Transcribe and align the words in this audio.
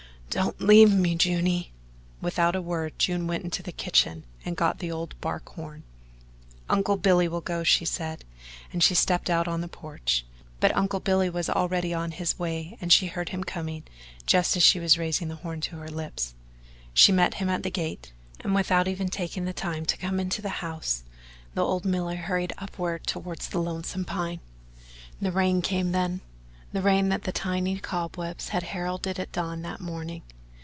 "Don't 0.33 0.61
leave 0.61 0.93
me, 0.93 1.17
Juny." 1.17 1.71
Without 2.21 2.55
a 2.55 2.61
word 2.61 2.97
June 2.97 3.27
went 3.27 3.43
into 3.43 3.61
the 3.61 3.73
kitchen 3.73 4.23
and 4.45 4.55
got 4.55 4.79
the 4.79 4.89
old 4.89 5.13
bark 5.19 5.49
horn. 5.55 5.83
"Uncle 6.69 6.95
Billy 6.95 7.27
will 7.27 7.41
go," 7.41 7.65
she 7.65 7.83
said, 7.83 8.23
and 8.71 8.81
she 8.81 8.95
stepped 8.95 9.29
out 9.29 9.49
on 9.49 9.59
the 9.59 9.67
porch. 9.67 10.25
But 10.61 10.73
Uncle 10.73 11.01
Billy 11.01 11.29
was 11.29 11.49
already 11.49 11.93
on 11.93 12.11
his 12.11 12.39
way 12.39 12.77
and 12.79 12.93
she 12.93 13.07
heard 13.07 13.27
him 13.29 13.43
coming 13.43 13.83
just 14.25 14.55
as 14.55 14.63
she 14.63 14.79
was 14.79 14.97
raising 14.97 15.27
the 15.27 15.35
horn 15.35 15.59
to 15.59 15.75
her 15.79 15.89
lips. 15.91 16.33
She 16.93 17.11
met 17.11 17.33
him 17.33 17.49
at 17.49 17.63
the 17.63 17.69
gate, 17.69 18.13
and 18.39 18.55
without 18.55 18.87
even 18.87 19.09
taking 19.09 19.43
the 19.43 19.51
time 19.51 19.85
to 19.85 19.97
come 19.97 20.17
into 20.17 20.41
the 20.41 20.63
house 20.63 21.03
the 21.55 21.61
old 21.65 21.83
miller 21.83 22.15
hurried 22.15 22.53
upward 22.57 23.05
toward 23.05 23.39
the 23.39 23.59
Lonesome 23.59 24.05
Pine. 24.05 24.39
The 25.21 25.33
rain 25.33 25.61
came 25.61 25.91
then 25.91 26.21
the 26.73 26.81
rain 26.81 27.09
that 27.09 27.23
the 27.23 27.31
tiny 27.33 27.77
cobwebs 27.77 28.47
had 28.49 28.63
heralded 28.63 29.19
at 29.19 29.29
dawn 29.33 29.61
that 29.61 29.81
morning. 29.81 30.21